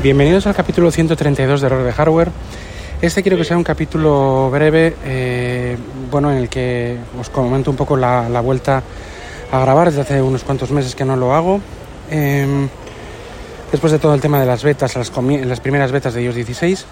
[0.00, 2.30] Bienvenidos al capítulo 132 de Error de Hardware.
[3.00, 5.76] Este quiero que sea un capítulo breve, eh,
[6.10, 8.82] bueno, en el que os comento un poco la, vuelta
[9.52, 9.88] a grabar.
[9.88, 11.60] Desde hace unos cuantos meses que no lo hago.
[12.10, 12.68] Em,
[13.70, 15.10] después de todo el tema de las betas, las,
[15.60, 16.86] primeras betas de iOS 16,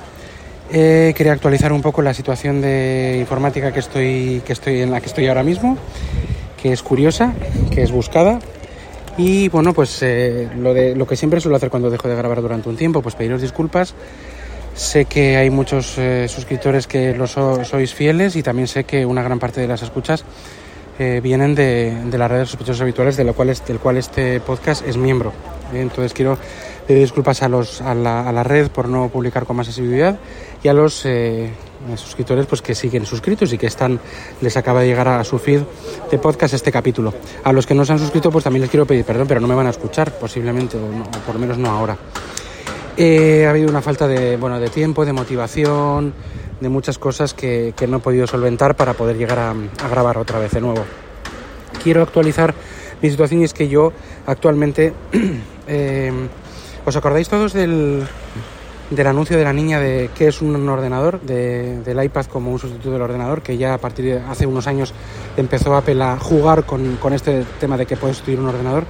[0.72, 5.00] eh, quería actualizar un poco la situación de informática que estoy, que estoy en la
[5.00, 5.78] que estoy ahora mismo,
[6.62, 7.32] que es curiosa,
[7.72, 8.38] que es buscada
[9.22, 12.40] y bueno, pues eh, lo, de, lo que siempre suelo hacer cuando dejo de grabar
[12.40, 13.94] durante un tiempo, pues pediros disculpas.
[14.74, 19.22] Sé que hay muchos eh, suscriptores que lo sois fieles y también sé que una
[19.22, 20.24] gran parte de las escuchas
[20.98, 24.86] eh, vienen de, de, las redes sospechosos habituales, de lo cual del cual este podcast
[24.88, 25.34] es miembro.
[25.74, 26.38] entonces quiero
[26.86, 30.18] pedir disculpas a, los, a, la, a la red por no publicar con más asiduidad
[30.62, 31.04] y a los
[31.96, 33.98] suscriptores pues que siguen suscritos y que están
[34.40, 35.62] les acaba de llegar a su feed
[36.10, 37.12] de podcast este capítulo.
[37.44, 39.48] A los que no se han suscrito pues también les quiero pedir perdón, pero no
[39.48, 41.96] me van a escuchar posiblemente o, por lo menos no ahora.
[42.96, 46.12] Eh, ha habido una falta de, bueno, de tiempo, de motivación,
[46.60, 49.54] de muchas cosas que, que no he podido solventar para poder llegar a,
[49.88, 50.84] grabar otra vez de nuevo.
[51.82, 52.54] Quiero actualizar
[53.00, 53.92] mi situación y es que yo
[54.26, 54.92] actualmente...
[55.72, 56.10] Eh,
[56.84, 58.02] ¿Os acordáis todos del,
[58.90, 62.58] del anuncio de la niña de qué es un ordenador, de, del iPad como un
[62.58, 64.92] sustituto del ordenador, que ya a partir de hace unos años
[65.36, 68.84] empezó Apple a jugar con, este tema de que puede sustituir un ordenador,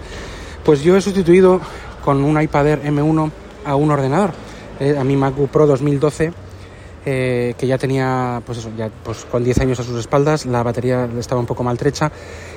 [0.65, 1.61] pues yo he sustituido
[2.03, 3.31] con un iPad Air M1
[3.67, 4.33] a un ordenador,
[4.81, 6.33] eh, a mi MacBook Pro 2012,
[7.05, 8.67] eh, que ya tenía, pues
[9.05, 12.11] pues con 10 años a sus espaldas, la batería estaba un poco maltrecha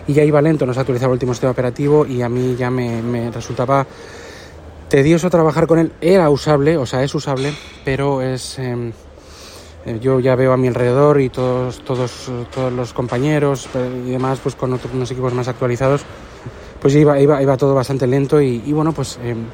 [0.07, 2.69] y ya iba lento, no se actualizaba el último sistema operativo y a mí ya
[2.69, 3.85] me resultaba
[4.93, 5.91] tedioso trabajar con él.
[6.01, 7.51] Era usable, o sea, es usable,
[7.83, 8.59] pero es...
[8.59, 8.91] Em,
[9.87, 13.67] eh, yo ya veo a mi alrededor y todos, todos, todos los compañeros
[14.05, 16.03] y demás, pues con otros unos equipos más actualizados,
[16.79, 19.45] pues iba, iba, iba todo bastante lento y, bueno, pues em,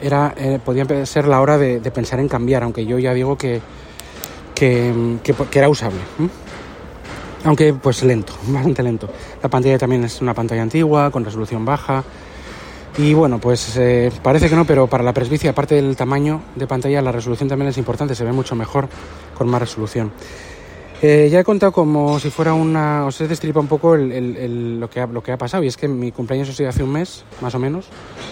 [0.00, 3.60] era, eh, podía ser la hora de, pensar en cambiar, aunque yo ya digo que,
[4.54, 5.18] que, em,
[5.52, 6.00] era usable.
[7.44, 9.10] Aunque pues lento, bastante lento.
[9.42, 12.02] La pantalla también es una pantalla antigua, con resolución baja,
[12.98, 16.66] y bueno, pues eh, parece que no, pero para la presbicia, aparte del tamaño de
[16.66, 18.88] pantalla, la resolución también es importante, se ve mucho mejor
[19.36, 20.12] con más resolución.
[21.00, 23.06] Eh, ya he contado como si fuera una...
[23.06, 25.88] Os he destripa un poco lo, que ha, lo que ha pasado y es que
[25.88, 27.86] mi cumpleaños ha sido hace un mes, más o menos,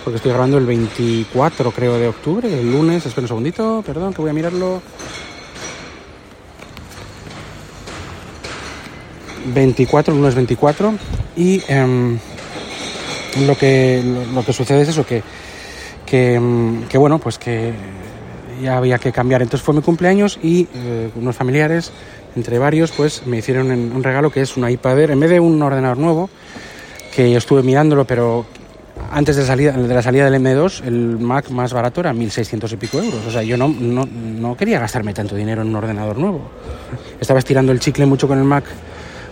[0.05, 4.23] porque estoy grabando el 24, creo, de octubre, el lunes, espera un segundito, perdón, que
[4.23, 4.83] voy a mirarlo.
[9.53, 10.95] 24, el lunes 24
[11.37, 11.63] y...
[11.67, 12.19] Em,
[13.47, 14.03] lo que,
[14.35, 15.23] lo, que sucede es eso, que,
[16.41, 17.73] mm, que, bueno, pues que
[18.63, 19.43] ya había que cambiar.
[19.43, 21.93] Entonces fue mi cumpleaños y eh, unos familiares,
[22.37, 25.41] entre varios, pues me hicieron un regalo que es una iPad Air, en vez de
[25.41, 26.31] un ordenador nuevo,
[27.15, 28.47] que yo estuve mirándolo, pero
[29.11, 32.77] antes de, salida, de la salida del M2, el Mac más barato era 1.600 y
[32.77, 33.27] pico euros.
[33.27, 36.51] O sea, yo no, no, no quería gastarme tanto dinero en un ordenador nuevo.
[37.21, 38.65] Estaba estirando el chicle mucho con el Mac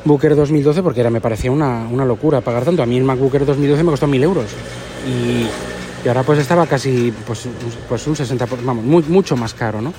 [0.04, 2.82] Booker 2012 porque era, me parecía una, una, locura pagar tanto.
[2.82, 4.46] A mí el MacBook 2012 me costó mil euros
[5.06, 5.46] y,
[6.04, 7.48] y, ahora pues estaba casi pues,
[7.88, 9.92] pues un 60, vamos, mucho más caro, ¿no?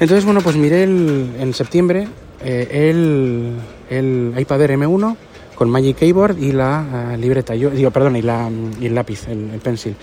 [0.00, 2.06] Entonces, bueno, pues miré en septiembre
[2.40, 3.54] eh, el,
[3.90, 5.16] el, iPad Air M1
[5.56, 8.48] con Magic Keyboard y la uh, libreta, yo digo, perdón, y, la,
[8.80, 9.96] y el lápiz, el, el pencil.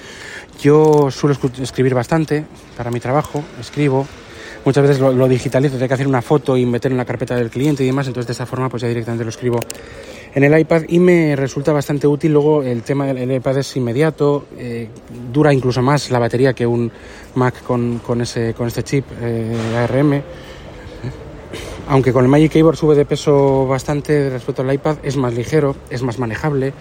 [0.61, 2.45] Yo suelo escribir bastante
[2.75, 4.05] para mi trabajo, escribo,
[4.65, 7.35] muchas veces lo, lo digitalizo, tengo que hacer una foto y meter en la carpeta
[7.35, 9.59] del cliente y demás, entonces de esa forma pues ya directamente lo escribo
[10.35, 12.33] en el iPad y me resulta bastante útil.
[12.33, 14.89] Luego el tema del iPad es inmediato, eh,
[15.31, 16.91] dura incluso más la batería que un
[17.35, 20.21] Mac con, con, ese, con este chip eh, ARM.
[21.87, 25.75] Aunque con el Magic Keyboard sube de peso bastante respecto al iPad, es más ligero,
[25.89, 26.73] es más manejable,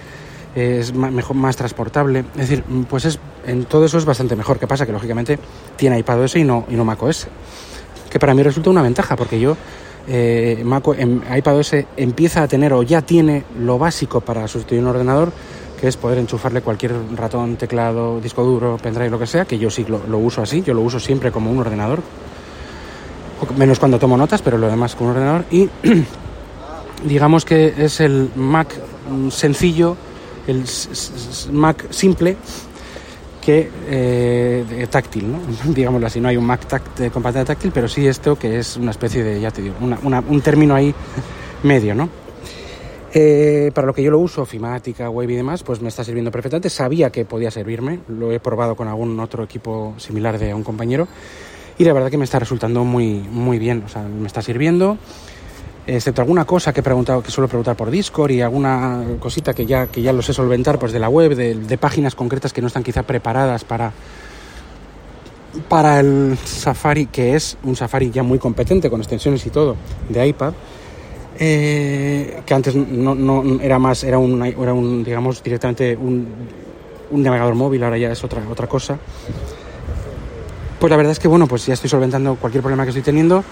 [0.56, 2.24] es más, mejor, más transportable.
[2.34, 4.58] Es decir, pues es, en todo eso es bastante mejor.
[4.58, 4.86] ¿Qué pasa?
[4.86, 5.38] Que lógicamente
[5.76, 7.28] tiene iPadOS y no, y no macOS
[8.14, 9.56] que para mí resulta una ventaja, porque yo,
[10.06, 14.86] eh, Mac, en iPadOS empieza a tener o ya tiene lo básico para sustituir un
[14.86, 15.32] ordenador,
[15.80, 19.68] que es poder enchufarle cualquier ratón, teclado, disco duro, pendrive, lo que sea, que yo
[19.68, 22.04] sí lo, uso así, yo lo uso siempre como un ordenador,
[23.56, 25.68] menos cuando tomo notas, pero lo demás como un ordenador, y
[27.04, 28.68] digamos que es el Mac
[29.30, 29.96] sencillo,
[30.46, 30.62] el
[31.50, 32.36] Mac simple,
[33.44, 35.40] que eh, táctil, ¿no?
[35.74, 36.20] digámoslo así.
[36.20, 39.22] No hay un Mac tact, con pantalla táctil, pero sí esto que es una especie
[39.22, 40.94] de, ya te digo, una, una, un término ahí
[41.62, 42.08] medio, ¿no?
[43.16, 46.32] Eh, para lo que yo lo uso, ofimática, web y demás, pues me está sirviendo
[46.32, 46.68] perfectamente.
[46.68, 51.06] Sabía que podía servirme, lo he probado con algún otro equipo similar de un compañero
[51.78, 54.98] y la verdad que me está resultando muy, muy bien, o sea, me está sirviendo
[55.86, 59.66] excepto alguna cosa que he preguntado, que suelo preguntar por Discord y alguna cosita que
[59.66, 62.60] ya, que ya lo sé solventar pues de la web, de, de páginas concretas que
[62.60, 63.92] no están quizá preparadas para,
[65.68, 69.76] para el Safari, que es un Safari ya muy competente con extensiones y todo
[70.08, 70.54] de iPad,
[71.38, 76.26] eh, que antes no, no, era más, era un, era un digamos, directamente un,
[77.10, 78.98] un, navegador móvil, ahora ya es otra, otra cosa.
[80.78, 83.42] Pues la verdad es que, bueno, pues ya estoy solventando cualquier problema que estoy teniendo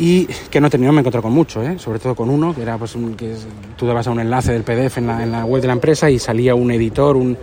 [0.00, 1.78] y que no he tenido, me encontré con mucho, ¿eh?
[1.78, 3.36] sobre todo con uno, que era pues que
[3.76, 6.08] tú dabas a un enlace del PDF en la, en la, web de la empresa
[6.08, 7.36] y salía un editor, un,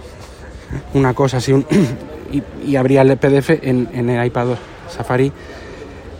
[0.95, 1.63] una cosa así, un,
[2.31, 4.47] y, y, abría el PDF en, en el iPad
[4.89, 5.31] Safari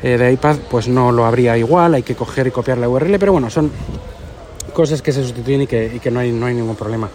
[0.04, 3.18] eh, de iPad, pues no lo habría igual, hay que coger y copiar la URL,
[3.18, 3.72] pero bueno, son
[4.74, 7.10] cosas que se sustituyen y que, y que no, hay, no hay ningún problema.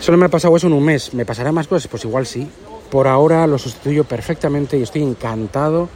[0.00, 1.88] Solo me ha pasado eso en un mes, ¿me pasará más cosas?
[1.88, 2.46] Pues igual sí.
[2.90, 5.88] Por ahora lo sustituyo perfectamente y estoy encantado,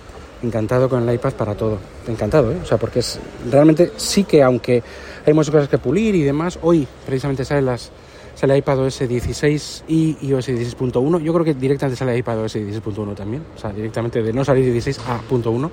[0.43, 1.79] encantado con el iPad para todo.
[2.07, 2.59] Encantado, ¿eh?
[2.63, 3.19] O sea, porque es
[3.51, 4.83] realmente sí que aunque
[5.27, 7.91] hay muchas cosas que pulir y demás, hoy precisamente salen las,
[8.35, 11.21] sale iPadOS 16 y iOS 16.1.
[11.21, 15.01] Yo creo que directamente sale iPadOS 16.1 también, o sea, directamente de no salir 16
[15.09, 15.71] a .1.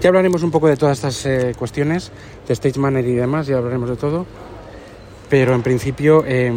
[0.00, 2.12] Ya hablaremos un poco de todas estas eh, cuestiones,
[2.46, 4.26] de Stage Manager y demás, ya hablaremos de todo.
[5.30, 6.52] Pero en principio eh,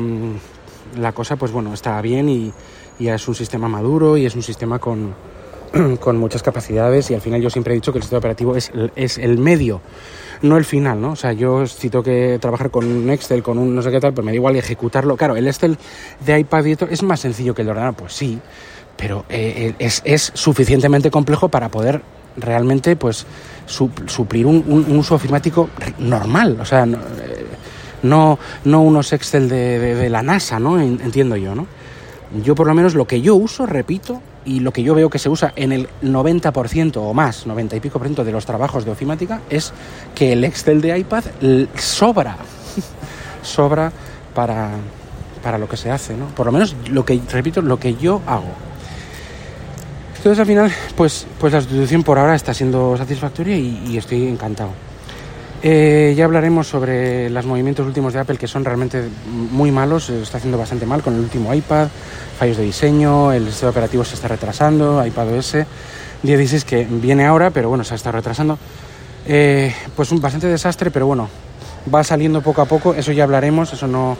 [0.99, 2.53] la cosa, pues bueno, está bien y,
[2.99, 5.13] es un sistema maduro y es un sistema con,
[5.99, 8.71] con muchas capacidades y al final yo siempre he dicho que el sistema operativo es,
[8.95, 9.81] es el medio
[10.41, 11.11] no el final, ¿no?
[11.11, 13.99] O sea, yo si tengo que trabajar con un Excel, con un no sé qué
[13.99, 15.17] tal, pues me da igual ejecutarlo.
[15.17, 15.77] Claro, el Excel
[16.25, 18.39] de iPad y es más sencillo que el de ordenador, pues sí,
[18.95, 22.01] pero eh, es, es, suficientemente complejo para poder
[22.35, 23.25] realmente, pues,
[23.65, 26.99] su, suplir un, un, un, uso ofimático normal, o sea, no,
[28.03, 30.79] no, no unos Excel de, de, de la NASA, ¿no?
[30.79, 31.67] Entiendo yo, ¿no?
[32.43, 35.19] Yo por lo menos lo que yo uso, repito, y lo que yo veo que
[35.19, 38.85] se usa en el 90% o más, 90 y pico por ciento de los trabajos
[38.85, 39.73] de ofimática, es
[40.15, 41.25] que el Excel de iPad
[41.75, 42.37] sobra,
[43.43, 43.91] sobra
[44.33, 44.71] para,
[45.43, 46.27] para lo que se hace, ¿no?
[46.27, 48.53] Por lo menos lo que, repito, lo que yo hago.
[50.15, 54.27] Entonces al final, pues, pues la sustitución por ahora está siendo satisfactoria y, y estoy
[54.27, 54.86] encantado.
[55.63, 59.09] Eh, ya hablaremos sobre los movimientos últimos de Apple que son realmente
[59.51, 61.87] muy malos, está haciendo bastante mal con el último iPad,
[62.37, 65.57] fallos de diseño, el sistema operativo se está retrasando, iPadOS
[66.21, 68.57] 16 que viene ahora, pero bueno, se está retrasando.
[69.25, 71.27] Eh, pues un bastante desastre, pero bueno,
[71.93, 74.15] va saliendo poco a poco, eso ya hablaremos, eso no,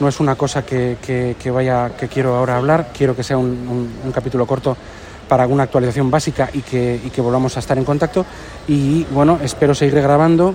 [0.00, 3.92] no es una cosa que, que, vaya, que quiero ahora hablar, quiero que sea un,
[4.04, 4.76] un capítulo corto
[5.32, 8.26] para alguna actualización básica y que, y que volvamos a estar en contacto.
[8.68, 10.54] Y bueno, espero seguir grabando,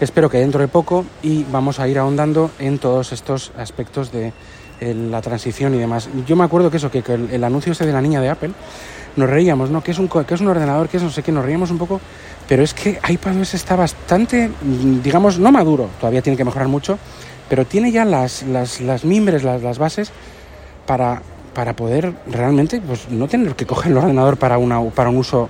[0.00, 4.32] espero que dentro de poco y vamos a ir ahondando en todos estos aspectos de
[4.80, 6.08] eh, la transición y demás.
[6.26, 8.52] Yo me acuerdo que eso, que, el, anuncio este de la niña de Apple,
[9.14, 9.84] nos reíamos, ¿no?
[9.84, 11.76] Que es un, que es un ordenador, que es no sé qué, nos reíamos un
[11.76, 12.00] poco,
[12.48, 14.50] pero es que iPadOS está bastante,
[15.02, 16.98] digamos, no maduro, todavía tiene que mejorar mucho,
[17.50, 20.12] pero tiene ya las, las, las mimbres, las, las bases
[20.86, 21.20] para,
[21.56, 25.48] para poder realmente pues, no tener que coger el ordenador para, una, para un uso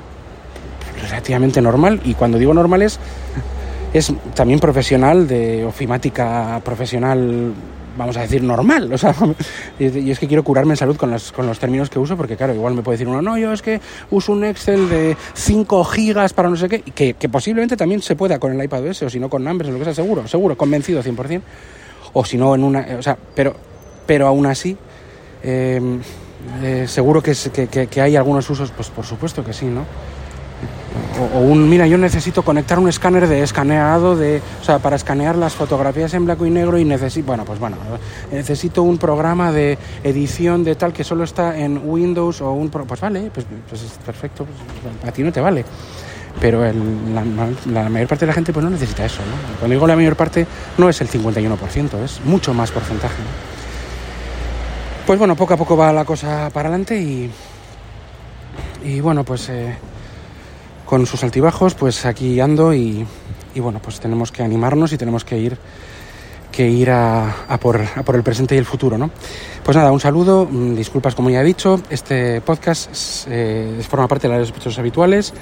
[1.02, 2.00] relativamente normal.
[2.04, 3.00] Y cuando digo normal es,
[3.92, 7.52] es también profesional, de ofimática profesional,
[7.98, 8.92] vamos a decir, normal.
[8.92, 9.16] O sea,
[9.80, 12.36] y es que quiero curarme en salud con los, con los términos que uso, porque
[12.36, 13.80] claro, igual me puede decir uno, no, yo es que
[14.12, 18.14] uso un Excel de 5 gigas para no sé qué, que, que posiblemente también se
[18.14, 20.28] pueda con el iPad OS, o si no con Numbers, o lo que sea, seguro,
[20.28, 21.40] seguro, convencido 100%.
[22.12, 23.56] O si no en una, o sea, pero,
[24.06, 24.78] pero aún así,
[25.46, 25.80] eh,
[26.62, 27.34] eh, seguro que,
[27.68, 29.84] que, que, hay algunos usos, pues por supuesto que sí, ¿no?
[31.34, 35.36] O, un, mira, yo necesito conectar un escáner de escaneado, de, o sea, para escanear
[35.36, 37.76] las fotografías en blanco y negro y necesito, bueno, pues bueno,
[38.32, 43.00] necesito un programa de edición de tal que solo está en Windows o un, pues
[43.00, 45.64] vale, pues, pues es perfecto, pues, a ti no te vale.
[46.40, 47.24] Pero el, la,
[47.82, 49.58] la, mayor parte de la gente pues no necesita eso, ¿no?
[49.58, 53.22] Cuando digo la mayor parte, no es el 51%, es mucho más porcentaje.
[55.06, 57.30] Pues bueno, poco a poco va la cosa para adelante y,
[58.84, 59.76] y bueno, pues eh,
[60.84, 63.06] con sus altibajos, pues aquí ando y,
[63.54, 65.56] y, bueno, pues tenemos que animarnos y tenemos que ir
[66.50, 69.10] que ir a, a, por, a por el presente y el futuro, ¿no?
[69.62, 74.26] Pues nada, un saludo, mm, disculpas como ya he dicho, este podcast eh, forma parte
[74.26, 75.34] de las sospechosos habituales,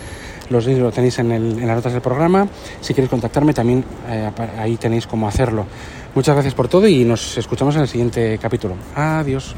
[0.51, 2.47] los lo tenéis en, el, en, las notas del programa,
[2.81, 5.67] si queréis contactarme también eh, ahí tenéis cómo hacerlo.
[6.15, 8.75] Muchas gracias por todo y nos escuchamos en el siguiente capítulo.
[8.95, 9.55] Adiós.